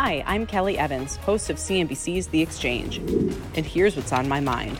[0.00, 2.98] Hi, I'm Kelly Evans, host of CNBC's The Exchange.
[2.98, 4.78] And here's what's on my mind.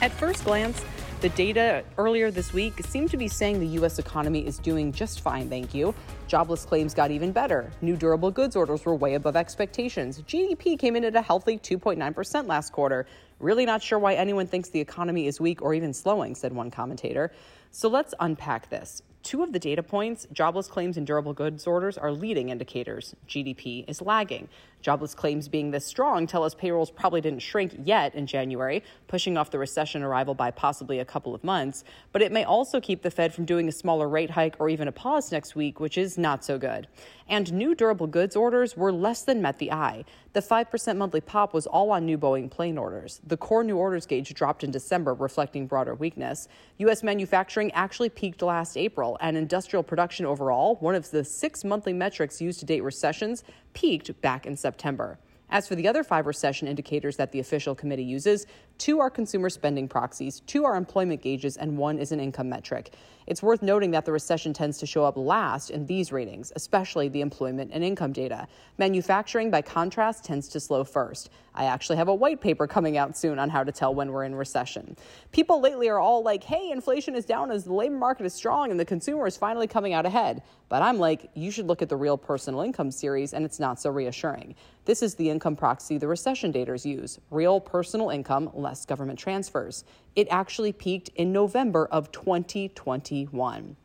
[0.00, 0.82] At first glance,
[1.20, 3.98] the data earlier this week seemed to be saying the U.S.
[3.98, 5.94] economy is doing just fine, thank you.
[6.28, 7.70] Jobless claims got even better.
[7.82, 10.22] New durable goods orders were way above expectations.
[10.22, 13.04] GDP came in at a healthy 2.9% last quarter.
[13.38, 16.70] Really not sure why anyone thinks the economy is weak or even slowing, said one
[16.70, 17.32] commentator.
[17.70, 19.02] So let's unpack this.
[19.26, 23.16] Two of the data points, jobless claims and durable goods orders, are leading indicators.
[23.26, 24.48] GDP is lagging.
[24.82, 29.36] Jobless claims being this strong tell us payrolls probably didn't shrink yet in January, pushing
[29.36, 31.82] off the recession arrival by possibly a couple of months.
[32.12, 34.86] But it may also keep the Fed from doing a smaller rate hike or even
[34.86, 36.86] a pause next week, which is not so good.
[37.28, 40.04] And new durable goods orders were less than met the eye.
[40.34, 43.20] The 5% monthly pop was all on new Boeing plane orders.
[43.26, 46.46] The core new orders gauge dropped in December, reflecting broader weakness.
[46.78, 47.02] U.S.
[47.02, 52.40] manufacturing actually peaked last April, and industrial production overall, one of the six monthly metrics
[52.40, 55.18] used to date recessions, peaked back in September.
[55.48, 58.46] As for the other five recession indicators that the official committee uses,
[58.78, 62.92] two are consumer spending proxies, two are employment gauges, and one is an income metric.
[63.26, 67.08] It's worth noting that the recession tends to show up last in these ratings, especially
[67.08, 68.46] the employment and income data.
[68.78, 71.30] Manufacturing, by contrast, tends to slow first.
[71.54, 74.24] I actually have a white paper coming out soon on how to tell when we're
[74.24, 74.96] in recession.
[75.32, 78.70] People lately are all like, hey, inflation is down as the labor market is strong
[78.70, 80.42] and the consumer is finally coming out ahead.
[80.68, 83.80] But I'm like, you should look at the real personal income series, and it's not
[83.80, 84.54] so reassuring.
[84.84, 89.84] This is the income proxy the recession daters use real personal income less government transfers.
[90.14, 93.76] It actually peaked in November of 2021.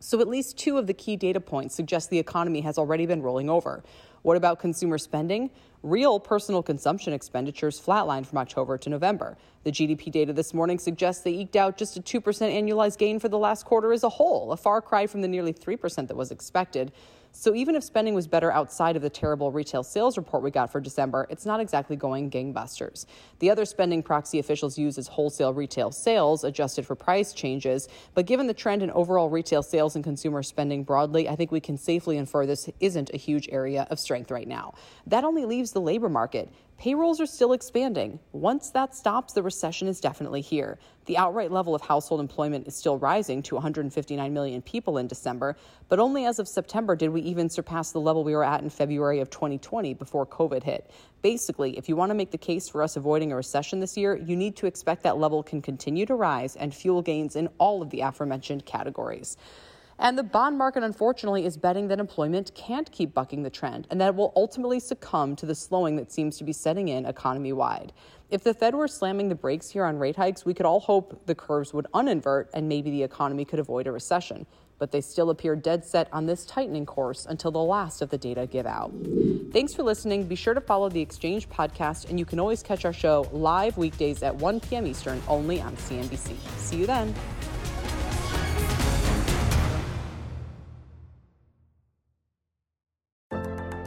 [0.00, 3.22] So, at least two of the key data points suggest the economy has already been
[3.22, 3.84] rolling over.
[4.22, 5.50] What about consumer spending?
[5.84, 9.36] Real personal consumption expenditures flatlined from October to November.
[9.62, 13.28] The GDP data this morning suggests they eked out just a 2% annualized gain for
[13.28, 16.32] the last quarter as a whole, a far cry from the nearly 3% that was
[16.32, 16.90] expected.
[17.34, 20.70] So even if spending was better outside of the terrible retail sales report we got
[20.70, 23.06] for December, it's not exactly going gangbusters.
[23.38, 27.88] The other spending proxy officials use is wholesale retail sales adjusted for price changes.
[28.14, 31.60] But given the trend in overall retail sales and consumer spending broadly, I think we
[31.60, 34.74] can safely infer this isn't a huge area of strength right now.
[35.06, 36.52] That only leaves the labor market.
[36.82, 38.18] Payrolls are still expanding.
[38.32, 40.80] Once that stops, the recession is definitely here.
[41.06, 45.56] The outright level of household employment is still rising to 159 million people in December,
[45.88, 48.68] but only as of September did we even surpass the level we were at in
[48.68, 50.90] February of 2020 before COVID hit.
[51.22, 54.16] Basically, if you want to make the case for us avoiding a recession this year,
[54.16, 57.80] you need to expect that level can continue to rise and fuel gains in all
[57.80, 59.36] of the aforementioned categories.
[60.02, 64.00] And the bond market, unfortunately, is betting that employment can't keep bucking the trend and
[64.00, 67.52] that it will ultimately succumb to the slowing that seems to be setting in economy
[67.52, 67.92] wide.
[68.28, 71.24] If the Fed were slamming the brakes here on rate hikes, we could all hope
[71.26, 74.44] the curves would uninvert and maybe the economy could avoid a recession.
[74.80, 78.18] But they still appear dead set on this tightening course until the last of the
[78.18, 78.92] data give out.
[79.52, 80.24] Thanks for listening.
[80.24, 83.76] Be sure to follow the Exchange podcast, and you can always catch our show live
[83.76, 84.84] weekdays at 1 p.m.
[84.84, 86.34] Eastern only on CNBC.
[86.58, 87.14] See you then.